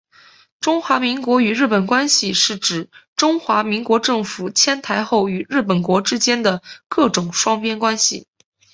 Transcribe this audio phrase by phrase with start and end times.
[0.59, 8.25] 中华民国与日本关系是指中华民国政府迁台后与日本国之间的各种双边关系。